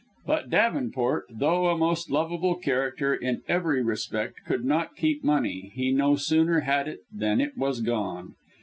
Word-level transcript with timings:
But 0.25 0.49
Davenport, 0.49 1.25
though 1.29 1.67
a 1.67 1.77
most 1.77 2.09
lovable 2.09 2.55
character 2.55 3.13
in 3.13 3.43
every 3.47 3.83
respect, 3.83 4.39
could 4.47 4.65
not 4.65 4.95
keep 4.95 5.23
money 5.23 5.71
he 5.75 5.91
no 5.91 6.15
sooner 6.15 6.61
had 6.61 6.87
it 6.87 7.01
than 7.13 7.39
it 7.39 7.55
was 7.55 7.81
gone. 7.81 8.33